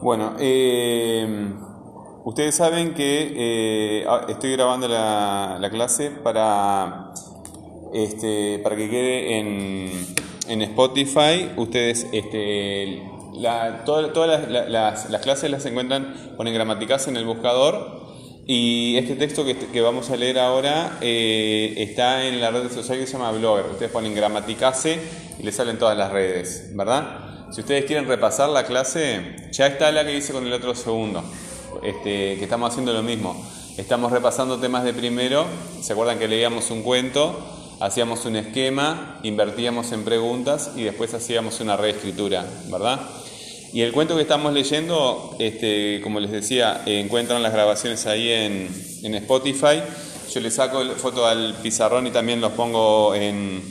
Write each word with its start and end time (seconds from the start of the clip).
Bueno, 0.00 0.34
eh, 0.38 1.52
ustedes 2.24 2.54
saben 2.54 2.94
que 2.94 3.32
eh, 4.00 4.04
ah, 4.08 4.26
estoy 4.28 4.52
grabando 4.52 4.86
la, 4.88 5.58
la 5.60 5.70
clase 5.70 6.10
para, 6.10 7.12
este, 7.92 8.60
para 8.60 8.76
que 8.76 8.88
quede 8.88 9.38
en, 9.38 10.06
en 10.48 10.62
Spotify. 10.62 11.50
Ustedes, 11.56 12.06
este, 12.12 13.02
la- 13.34 13.84
todas 13.84 14.12
todas 14.12 14.48
las, 14.48 14.68
las- 14.70 15.10
las 15.10 15.20
clases 15.22 15.50
las 15.50 15.66
encuentran, 15.66 16.14
ponen 16.36 16.54
gramaticas 16.54 17.08
en 17.08 17.16
el 17.16 17.24
buscador. 17.24 18.06
Y 18.46 18.96
este 18.96 19.14
texto 19.14 19.44
que, 19.44 19.56
que 19.56 19.80
vamos 19.82 20.10
a 20.10 20.16
leer 20.16 20.38
ahora 20.38 20.96
eh, 21.02 21.74
está 21.76 22.24
en 22.24 22.40
la 22.40 22.50
red 22.50 22.70
social 22.70 22.98
que 22.98 23.06
se 23.06 23.12
llama 23.14 23.32
Blogger. 23.32 23.66
Ustedes 23.72 23.90
ponen 23.92 24.14
gramaticase 24.14 24.98
y 25.38 25.42
les 25.42 25.54
salen 25.56 25.76
todas 25.78 25.98
las 25.98 26.10
redes, 26.12 26.70
¿verdad? 26.74 27.27
Si 27.50 27.62
ustedes 27.62 27.86
quieren 27.86 28.06
repasar 28.06 28.50
la 28.50 28.64
clase, 28.64 29.48
ya 29.52 29.66
está 29.68 29.90
la 29.90 30.04
que 30.04 30.14
hice 30.14 30.34
con 30.34 30.46
el 30.46 30.52
otro 30.52 30.74
segundo, 30.74 31.24
este, 31.82 32.36
que 32.36 32.44
estamos 32.44 32.70
haciendo 32.70 32.92
lo 32.92 33.02
mismo. 33.02 33.42
Estamos 33.78 34.12
repasando 34.12 34.58
temas 34.58 34.84
de 34.84 34.92
primero. 34.92 35.46
¿Se 35.80 35.94
acuerdan 35.94 36.18
que 36.18 36.28
leíamos 36.28 36.70
un 36.70 36.82
cuento? 36.82 37.38
Hacíamos 37.80 38.26
un 38.26 38.36
esquema, 38.36 39.18
invertíamos 39.22 39.92
en 39.92 40.04
preguntas 40.04 40.72
y 40.76 40.82
después 40.82 41.14
hacíamos 41.14 41.60
una 41.60 41.76
reescritura, 41.78 42.44
¿verdad? 42.70 43.00
Y 43.72 43.80
el 43.80 43.92
cuento 43.92 44.16
que 44.16 44.22
estamos 44.22 44.52
leyendo, 44.52 45.34
este, 45.38 46.00
como 46.02 46.20
les 46.20 46.30
decía, 46.30 46.82
encuentran 46.84 47.42
las 47.42 47.52
grabaciones 47.52 48.06
ahí 48.06 48.30
en, 48.30 48.68
en 49.04 49.14
Spotify. 49.14 49.80
Yo 50.34 50.40
le 50.40 50.50
saco 50.50 50.84
foto 50.96 51.24
al 51.24 51.54
pizarrón 51.62 52.06
y 52.06 52.10
también 52.10 52.42
los 52.42 52.52
pongo 52.52 53.14
en, 53.14 53.62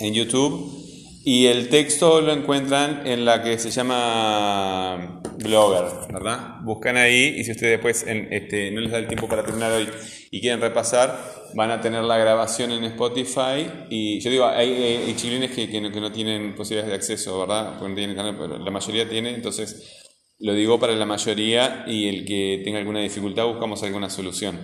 en 0.00 0.14
YouTube. 0.14 0.77
Y 1.24 1.46
el 1.46 1.68
texto 1.68 2.20
lo 2.20 2.32
encuentran 2.32 3.06
en 3.06 3.24
la 3.24 3.42
que 3.42 3.58
se 3.58 3.70
llama 3.70 5.20
Blogger, 5.38 6.12
¿verdad? 6.12 6.60
Buscan 6.62 6.96
ahí 6.96 7.34
y 7.36 7.44
si 7.44 7.50
ustedes 7.52 7.72
después 7.72 8.06
en- 8.06 8.32
este, 8.32 8.70
no 8.70 8.80
les 8.80 8.90
da 8.92 8.98
el 8.98 9.06
tiempo 9.08 9.28
para 9.28 9.44
terminar 9.44 9.72
hoy 9.72 9.88
y 10.30 10.40
quieren 10.40 10.60
repasar, 10.60 11.18
van 11.54 11.70
a 11.70 11.80
tener 11.80 12.02
la 12.04 12.16
grabación 12.16 12.72
en 12.72 12.84
Spotify. 12.84 13.66
Y 13.90 14.20
yo 14.20 14.30
digo, 14.30 14.46
hay, 14.46 14.70
hay- 14.70 15.14
que, 15.54 15.68
que 15.68 15.80
no, 15.80 15.90
que 15.92 16.00
no 16.00 16.10
tienen 16.12 16.54
posibilidades 16.54 16.90
de 16.90 16.96
acceso, 16.96 17.38
¿verdad? 17.40 17.74
Porque 17.78 17.90
no 17.90 17.96
tienen 17.96 18.16
canal, 18.16 18.36
pero 18.38 18.58
la 18.58 18.70
mayoría 18.70 19.08
tiene, 19.08 19.34
entonces 19.34 20.06
lo 20.38 20.54
digo 20.54 20.78
para 20.78 20.94
la 20.94 21.04
mayoría 21.04 21.84
y 21.86 22.06
el 22.08 22.24
que 22.24 22.62
tenga 22.64 22.78
alguna 22.78 23.00
dificultad 23.00 23.44
buscamos 23.46 23.82
alguna 23.82 24.08
solución. 24.08 24.60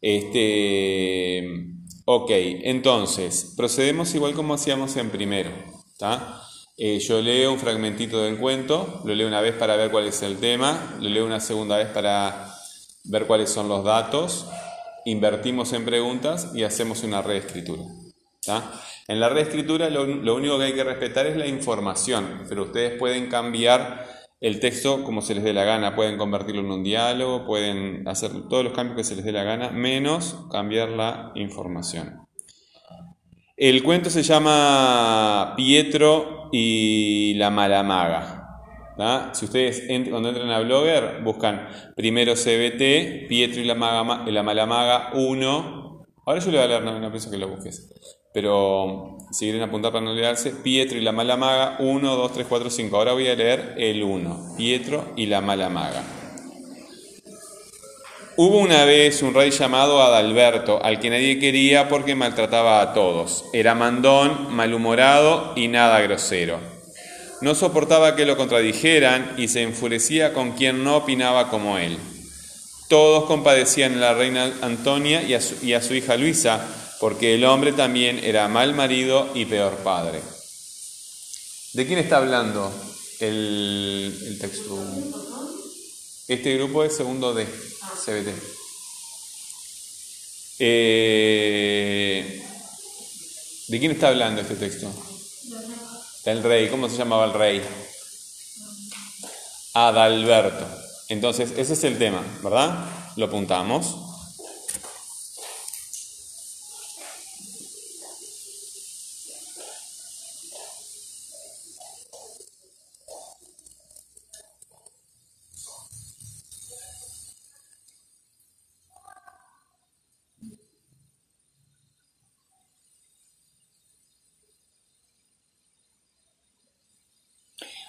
Este, 0.00 1.44
ok, 2.04 2.30
entonces, 2.64 3.54
procedemos 3.56 4.14
igual 4.14 4.34
como 4.34 4.54
hacíamos 4.54 4.96
en 4.96 5.10
primero. 5.10 5.50
Eh, 6.76 6.98
yo 6.98 7.20
leo 7.20 7.52
un 7.52 7.58
fragmentito 7.58 8.22
del 8.22 8.38
cuento, 8.38 9.02
lo 9.04 9.14
leo 9.14 9.28
una 9.28 9.40
vez 9.40 9.54
para 9.54 9.76
ver 9.76 9.90
cuál 9.90 10.06
es 10.06 10.22
el 10.22 10.38
tema, 10.38 10.96
lo 11.00 11.08
leo 11.08 11.24
una 11.24 11.40
segunda 11.40 11.76
vez 11.76 11.88
para 11.88 12.52
ver 13.04 13.26
cuáles 13.26 13.50
son 13.50 13.68
los 13.68 13.84
datos, 13.84 14.46
invertimos 15.04 15.72
en 15.72 15.84
preguntas 15.84 16.50
y 16.54 16.64
hacemos 16.64 17.04
una 17.04 17.22
reescritura. 17.22 17.82
¿tá? 18.44 18.72
En 19.06 19.20
la 19.20 19.28
reescritura 19.28 19.90
lo, 19.90 20.06
lo 20.06 20.34
único 20.34 20.58
que 20.58 20.64
hay 20.64 20.72
que 20.72 20.84
respetar 20.84 21.26
es 21.26 21.36
la 21.36 21.46
información, 21.46 22.44
pero 22.48 22.64
ustedes 22.64 22.98
pueden 22.98 23.28
cambiar 23.28 24.06
el 24.40 24.58
texto 24.58 25.04
como 25.04 25.22
se 25.22 25.36
les 25.36 25.44
dé 25.44 25.52
la 25.52 25.62
gana, 25.62 25.94
pueden 25.94 26.18
convertirlo 26.18 26.62
en 26.62 26.70
un 26.72 26.82
diálogo, 26.82 27.46
pueden 27.46 28.08
hacer 28.08 28.32
todos 28.48 28.64
los 28.64 28.72
cambios 28.72 28.96
que 28.96 29.04
se 29.04 29.14
les 29.14 29.24
dé 29.24 29.30
la 29.30 29.44
gana, 29.44 29.70
menos 29.70 30.36
cambiar 30.50 30.88
la 30.88 31.30
información. 31.36 32.26
El 33.64 33.84
cuento 33.84 34.10
se 34.10 34.24
llama 34.24 35.54
Pietro 35.56 36.48
y 36.50 37.34
la 37.34 37.48
mala 37.48 37.84
maga. 37.84 38.58
¿tá? 38.96 39.30
Si 39.34 39.44
ustedes 39.44 39.88
ent- 39.88 40.10
cuando 40.10 40.30
entran 40.30 40.50
a 40.50 40.58
Blogger 40.58 41.20
buscan 41.22 41.68
primero 41.94 42.34
CBT, 42.34 43.28
Pietro 43.28 43.60
y 43.60 43.64
la, 43.64 43.76
maga, 43.76 44.24
la 44.28 44.42
mala 44.42 44.66
maga 44.66 45.10
1. 45.14 46.02
Ahora 46.26 46.40
yo 46.40 46.50
le 46.50 46.56
voy 46.56 46.64
a 46.64 46.68
leer, 46.70 46.82
no, 46.82 46.98
no 46.98 47.10
pienso 47.12 47.30
que 47.30 47.38
lo 47.38 47.46
busques. 47.46 47.88
Pero 48.34 49.18
si 49.30 49.44
quieren 49.44 49.62
apuntar 49.62 49.92
para 49.92 50.04
no 50.04 50.10
olvidarse, 50.10 50.50
Pietro 50.50 50.98
y 50.98 51.02
la 51.02 51.12
mala 51.12 51.36
maga 51.36 51.76
1, 51.78 52.16
2, 52.16 52.32
3, 52.32 52.46
4, 52.48 52.68
5. 52.68 52.96
Ahora 52.96 53.12
voy 53.12 53.28
a 53.28 53.36
leer 53.36 53.76
el 53.78 54.02
1. 54.02 54.56
Pietro 54.56 55.12
y 55.14 55.26
la 55.26 55.40
mala 55.40 55.68
maga. 55.68 56.02
Hubo 58.44 58.58
una 58.58 58.84
vez 58.84 59.22
un 59.22 59.34
rey 59.34 59.52
llamado 59.52 60.02
Adalberto, 60.02 60.82
al 60.82 60.98
que 60.98 61.10
nadie 61.10 61.38
quería 61.38 61.88
porque 61.88 62.16
maltrataba 62.16 62.80
a 62.80 62.92
todos. 62.92 63.44
Era 63.52 63.76
mandón, 63.76 64.52
malhumorado 64.52 65.52
y 65.54 65.68
nada 65.68 66.00
grosero. 66.00 66.58
No 67.40 67.54
soportaba 67.54 68.16
que 68.16 68.26
lo 68.26 68.36
contradijeran 68.36 69.36
y 69.38 69.46
se 69.46 69.62
enfurecía 69.62 70.32
con 70.32 70.54
quien 70.54 70.82
no 70.82 70.96
opinaba 70.96 71.50
como 71.50 71.78
él. 71.78 71.96
Todos 72.88 73.26
compadecían 73.26 73.94
a 73.94 74.00
la 74.00 74.14
reina 74.14 74.52
Antonia 74.60 75.22
y 75.22 75.34
a 75.74 75.80
su, 75.80 75.94
hija 75.94 76.16
Luisa, 76.16 76.66
porque 76.98 77.36
el 77.36 77.44
hombre 77.44 77.72
también 77.72 78.18
era 78.24 78.48
mal 78.48 78.74
marido 78.74 79.28
y 79.34 79.44
peor 79.44 79.76
padre. 79.84 80.18
¿De 81.74 81.86
quién 81.86 82.00
está 82.00 82.16
hablando 82.16 82.72
el, 83.20 84.12
el 84.26 84.38
texto? 84.40 84.82
Este 86.26 86.56
grupo 86.56 86.82
es 86.82 86.96
segundo 86.96 87.34
D, 87.34 87.46
CBT. 88.04 88.28
Eh, 90.58 92.42
¿De 93.68 93.78
quién 93.78 93.92
está 93.92 94.08
hablando 94.08 94.42
este 94.42 94.56
texto? 94.56 94.92
Del 96.24 96.42
rey. 96.42 96.68
¿Cómo 96.68 96.88
se 96.88 96.96
llamaba 96.96 97.24
el 97.26 97.32
rey? 97.32 97.62
Adalberto. 99.74 100.66
Entonces, 101.08 101.52
ese 101.56 101.72
es 101.74 101.84
el 101.84 101.98
tema, 101.98 102.22
¿verdad? 102.42 102.86
Lo 103.16 103.26
apuntamos. 103.26 104.01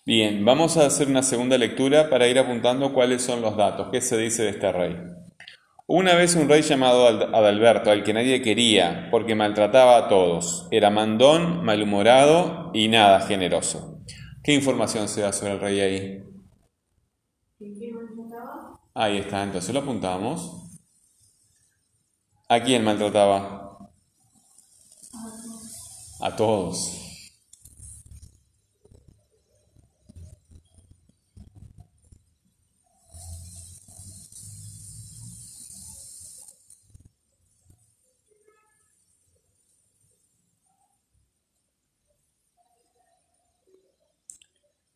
Bien, 0.05 0.43
vamos 0.43 0.77
a 0.77 0.85
hacer 0.85 1.07
una 1.07 1.23
segunda 1.23 1.57
lectura 1.57 2.09
para 2.09 2.27
ir 2.27 2.37
apuntando 2.39 2.93
cuáles 2.93 3.21
son 3.21 3.41
los 3.41 3.55
datos, 3.55 3.87
qué 3.91 4.01
se 4.01 4.17
dice 4.17 4.43
de 4.43 4.49
este 4.49 4.71
rey. 4.71 4.95
Una 5.87 6.15
vez 6.15 6.35
un 6.35 6.49
rey 6.49 6.61
llamado 6.61 7.07
Ad- 7.07 7.35
Adalberto, 7.35 7.91
al 7.91 8.03
que 8.03 8.13
nadie 8.13 8.41
quería, 8.41 9.09
porque 9.11 9.35
maltrataba 9.35 9.97
a 9.97 10.07
todos. 10.09 10.67
Era 10.71 10.89
mandón, 10.89 11.63
malhumorado 11.65 12.71
y 12.73 12.87
nada 12.89 13.21
generoso. 13.21 13.99
¿Qué 14.43 14.53
información 14.53 15.07
se 15.09 15.21
da 15.21 15.33
sobre 15.33 15.53
el 15.53 15.59
rey 15.61 15.79
ahí? 15.81 16.23
Ahí 18.95 19.17
está, 19.19 19.43
entonces 19.43 19.73
lo 19.73 19.81
apuntamos. 19.81 20.69
¿A 22.47 22.57
quién 22.63 22.85
maltrataba? 22.85 23.39
A 26.19 26.35
todos. 26.35 27.02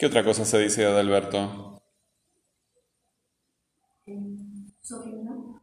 ¿Qué 0.08 0.12
otra 0.12 0.24
cosa 0.24 0.46
se 0.46 0.60
dice 0.60 0.84
de 0.84 0.88
Adalberto? 0.88 1.84
Su 4.82 4.96
opinión. 4.96 5.60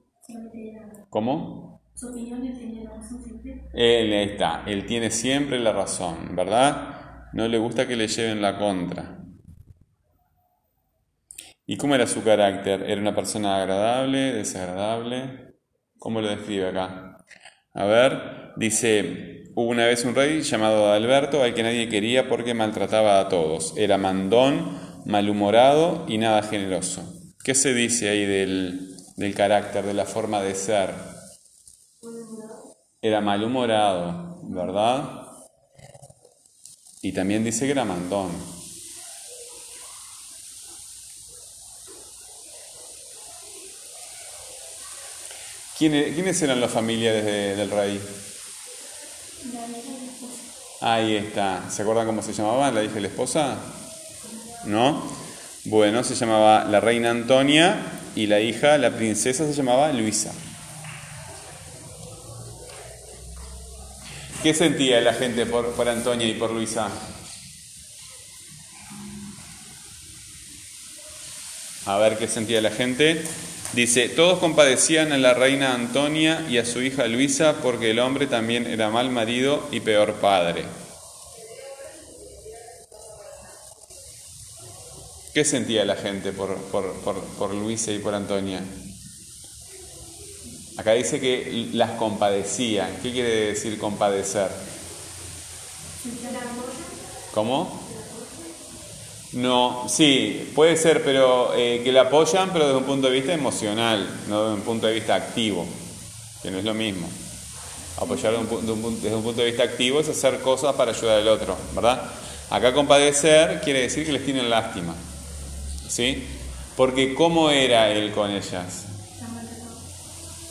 ¿Cómo? 1.08 1.80
Su 1.94 2.10
opinión 2.10 2.44
él 2.44 2.52
tenía 2.52 2.84
la 2.84 2.96
razón 2.96 3.22
siempre. 3.24 3.70
Él 3.72 4.12
ahí 4.12 4.32
está, 4.32 4.62
él 4.66 4.84
tiene 4.84 5.10
siempre 5.10 5.58
la 5.58 5.72
razón, 5.72 6.36
¿verdad? 6.36 7.30
No 7.32 7.48
le 7.48 7.56
gusta 7.56 7.88
que 7.88 7.96
le 7.96 8.06
lleven 8.06 8.42
la 8.42 8.58
contra. 8.58 9.24
¿Y 11.64 11.78
cómo 11.78 11.94
era 11.94 12.06
su 12.06 12.22
carácter? 12.22 12.82
¿Era 12.82 13.00
una 13.00 13.14
persona 13.14 13.56
agradable, 13.56 14.34
desagradable? 14.34 15.54
¿Cómo 15.98 16.20
lo 16.20 16.28
describe 16.28 16.68
acá? 16.68 17.16
A 17.72 17.84
ver, 17.86 18.52
dice, 18.56 19.33
Hubo 19.56 19.70
una 19.70 19.86
vez 19.86 20.04
un 20.04 20.16
rey 20.16 20.42
llamado 20.42 20.86
Adalberto 20.86 21.42
al 21.42 21.54
que 21.54 21.62
nadie 21.62 21.88
quería 21.88 22.28
porque 22.28 22.54
maltrataba 22.54 23.20
a 23.20 23.28
todos. 23.28 23.72
Era 23.76 23.98
mandón, 23.98 24.76
malhumorado 25.06 26.06
y 26.08 26.18
nada 26.18 26.42
generoso. 26.42 27.04
¿Qué 27.44 27.54
se 27.54 27.72
dice 27.72 28.08
ahí 28.08 28.24
del, 28.26 28.96
del 29.16 29.34
carácter, 29.34 29.84
de 29.84 29.94
la 29.94 30.06
forma 30.06 30.42
de 30.42 30.56
ser? 30.56 30.90
Era 33.00 33.20
malhumorado, 33.20 34.40
¿verdad? 34.42 35.28
Y 37.02 37.12
también 37.12 37.44
dice 37.44 37.66
que 37.66 37.72
era 37.72 37.84
mandón. 37.84 38.32
E-, 45.80 46.12
¿Quiénes 46.14 46.42
eran 46.42 46.60
los 46.60 46.72
familiares 46.72 47.24
del 47.24 47.70
rey? 47.70 48.00
Ahí 50.80 51.16
está. 51.16 51.70
¿Se 51.70 51.82
acuerdan 51.82 52.06
cómo 52.06 52.22
se 52.22 52.32
llamaba 52.32 52.70
la 52.70 52.82
hija 52.82 52.98
y 52.98 53.02
la 53.02 53.08
esposa? 53.08 53.56
¿No? 54.64 55.02
Bueno, 55.64 56.04
se 56.04 56.14
llamaba 56.14 56.64
la 56.64 56.80
reina 56.80 57.10
Antonia 57.10 57.76
y 58.14 58.26
la 58.26 58.40
hija, 58.40 58.76
la 58.78 58.90
princesa, 58.90 59.46
se 59.46 59.54
llamaba 59.54 59.92
Luisa. 59.92 60.32
¿Qué 64.42 64.52
sentía 64.52 65.00
la 65.00 65.14
gente 65.14 65.46
por, 65.46 65.72
por 65.72 65.88
Antonia 65.88 66.28
y 66.28 66.34
por 66.34 66.50
Luisa? 66.50 66.90
A 71.86 71.98
ver 71.98 72.18
qué 72.18 72.28
sentía 72.28 72.60
la 72.60 72.70
gente. 72.70 73.24
Dice, 73.74 74.08
todos 74.08 74.38
compadecían 74.38 75.10
a 75.10 75.18
la 75.18 75.34
reina 75.34 75.74
Antonia 75.74 76.46
y 76.48 76.58
a 76.58 76.64
su 76.64 76.80
hija 76.80 77.08
Luisa 77.08 77.56
porque 77.60 77.90
el 77.90 77.98
hombre 77.98 78.28
también 78.28 78.68
era 78.68 78.88
mal 78.88 79.10
marido 79.10 79.66
y 79.72 79.80
peor 79.80 80.14
padre. 80.14 80.64
¿Qué 85.34 85.44
sentía 85.44 85.84
la 85.84 85.96
gente 85.96 86.30
por, 86.30 86.56
por, 86.70 86.92
por, 87.00 87.20
por 87.36 87.52
Luisa 87.52 87.90
y 87.90 87.98
por 87.98 88.14
Antonia? 88.14 88.62
Acá 90.76 90.92
dice 90.92 91.18
que 91.18 91.70
las 91.72 91.92
compadecían. 91.98 92.98
¿Qué 93.02 93.10
quiere 93.10 93.46
decir 93.46 93.76
compadecer? 93.78 94.50
¿Cómo? 97.32 97.93
No, 99.34 99.88
sí, 99.88 100.52
puede 100.54 100.76
ser, 100.76 101.02
pero 101.02 101.52
eh, 101.56 101.80
que 101.82 101.90
la 101.90 102.02
apoyan, 102.02 102.52
pero 102.52 102.66
desde 102.66 102.78
un 102.78 102.84
punto 102.84 103.08
de 103.08 103.14
vista 103.14 103.32
emocional, 103.32 104.08
no 104.28 104.44
desde 104.44 104.54
un 104.54 104.60
punto 104.60 104.86
de 104.86 104.94
vista 104.94 105.16
activo, 105.16 105.66
que 106.40 106.52
no 106.52 106.58
es 106.58 106.64
lo 106.64 106.72
mismo. 106.72 107.08
Apoyar 107.96 108.32
de 108.32 108.38
un 108.38 109.00
desde 109.02 109.16
un 109.16 109.22
punto 109.22 109.40
de 109.40 109.46
vista 109.46 109.64
activo 109.64 109.98
es 110.00 110.08
hacer 110.08 110.38
cosas 110.40 110.74
para 110.76 110.92
ayudar 110.92 111.18
al 111.18 111.28
otro, 111.28 111.56
¿verdad? 111.74 112.02
Acá 112.48 112.72
compadecer 112.72 113.60
quiere 113.62 113.80
decir 113.80 114.06
que 114.06 114.12
les 114.12 114.24
tienen 114.24 114.48
lástima, 114.48 114.94
¿sí? 115.88 116.24
Porque 116.76 117.14
¿cómo 117.14 117.50
era 117.50 117.90
él 117.90 118.12
con 118.12 118.30
ellas? 118.30 118.84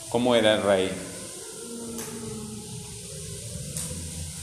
¿Cómo 0.10 0.36
era 0.36 0.56
el 0.56 0.62
rey? 0.62 0.92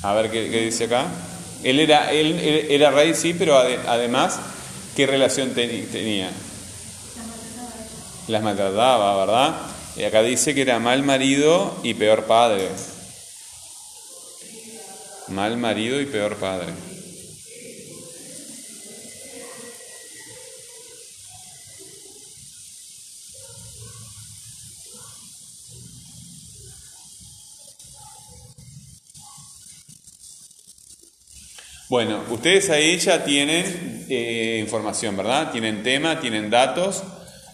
A 0.02 0.14
ver 0.14 0.30
qué, 0.30 0.50
qué 0.50 0.62
dice 0.62 0.84
acá. 0.84 1.06
Él 1.62 1.80
era, 1.80 2.10
él, 2.12 2.38
era 2.70 2.90
rey, 2.90 3.14
sí, 3.14 3.34
pero 3.34 3.56
ade- 3.58 3.78
además, 3.86 4.38
¿qué 4.96 5.06
relación 5.06 5.52
tenía? 5.54 6.30
Las 8.28 8.42
maltrataba, 8.42 9.16
¿verdad? 9.24 9.54
Y 9.96 10.04
acá 10.04 10.22
dice 10.22 10.54
que 10.54 10.62
era 10.62 10.78
mal 10.78 11.02
marido 11.02 11.76
y 11.82 11.94
peor 11.94 12.24
padre. 12.24 12.68
Mal 15.28 15.56
marido 15.56 16.00
y 16.00 16.06
peor 16.06 16.36
padre. 16.36 16.72
Bueno, 31.90 32.22
ustedes 32.30 32.70
ahí 32.70 32.98
ya 32.98 33.24
tienen 33.24 34.06
eh, 34.08 34.60
información, 34.60 35.16
¿verdad? 35.16 35.50
Tienen 35.50 35.82
tema, 35.82 36.20
tienen 36.20 36.48
datos, 36.48 37.02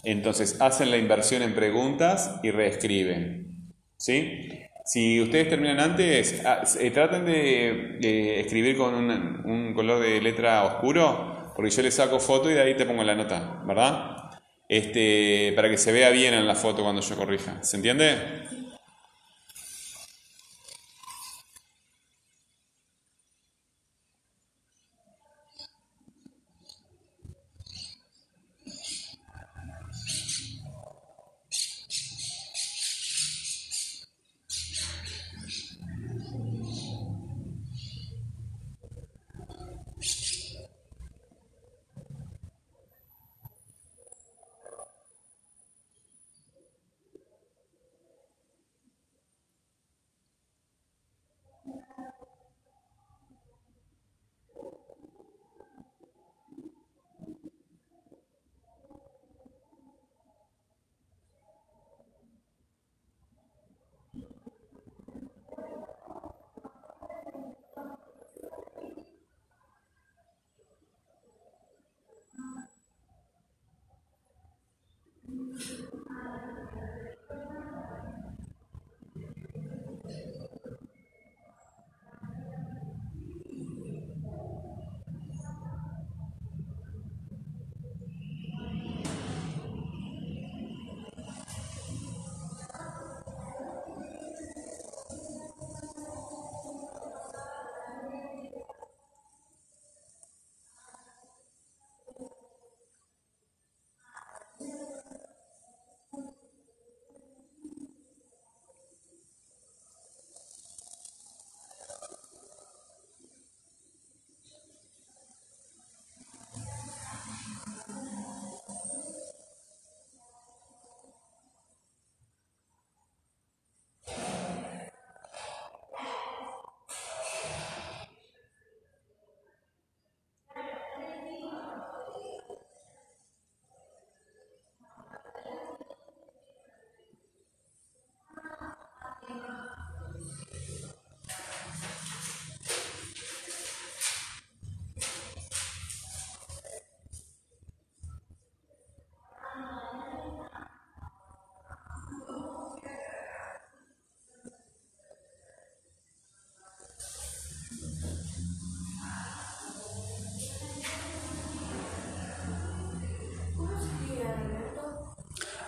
entonces 0.05 0.61
hacen 0.61 0.91
la 0.91 0.99
inversión 0.99 1.41
en 1.41 1.55
preguntas 1.55 2.39
y 2.43 2.51
reescriben. 2.51 3.73
¿Sí? 3.97 4.51
Si 4.85 5.23
ustedes 5.23 5.49
terminan 5.49 5.81
antes, 5.81 6.43
ah, 6.45 6.65
eh, 6.79 6.91
traten 6.91 7.25
de, 7.25 8.41
escribir 8.41 8.77
con 8.77 8.95
un, 8.95 9.11
un 9.47 9.73
color 9.73 10.03
de 10.03 10.21
letra 10.21 10.65
oscuro, 10.65 11.55
porque 11.57 11.71
yo 11.71 11.81
le 11.81 11.91
saco 11.91 12.21
foto 12.21 12.51
y 12.51 12.55
de 12.55 12.61
ahí 12.61 12.77
te 12.77 12.85
pongo 12.85 13.03
la 13.05 13.15
nota, 13.15 13.63
¿verdad? 13.67 14.17
Este, 14.69 15.55
para 15.57 15.71
que 15.71 15.79
se 15.79 15.93
vea 15.93 16.11
bien 16.11 16.35
en 16.35 16.47
la 16.47 16.55
foto 16.55 16.83
cuando 16.83 17.01
yo 17.01 17.17
corrija. 17.17 17.63
¿Se 17.65 17.79
entiende? 17.79 18.19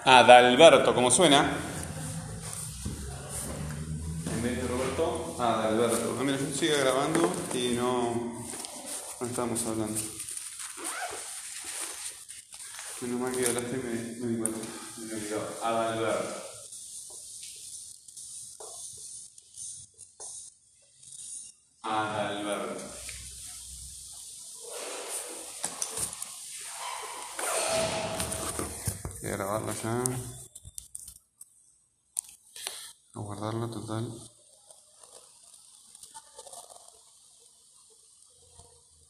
Adalberto, 0.08 0.94
como 0.94 1.10
suena. 1.10 1.54
En 4.32 4.42
vez 4.42 4.56
de 4.56 4.66
Roberto, 4.66 5.36
Adalberto. 5.38 6.16
Ah, 6.18 6.22
mira, 6.24 6.38
yo 6.38 6.46
sigo 6.56 6.78
grabando 6.80 7.30
y 7.52 7.74
no, 7.74 8.46
no 9.20 9.26
estábamos 9.26 9.66
hablando. 9.66 10.00
Menos 13.02 13.20
mal 13.20 13.36
que 13.36 13.46
hablaste 13.48 13.76
y 13.76 13.80
me, 13.82 14.26
me 14.26 14.32
di 14.32 14.38
cuenta. 14.38 14.58
Adalberto. 15.62 16.42
Adalberto. 21.82 22.97
Voy 29.28 29.35
a 29.35 29.37
grabarlo 29.37 29.73
ya. 29.75 30.04
A 33.14 33.20
guardarlo 33.20 33.68
total. 33.68 34.11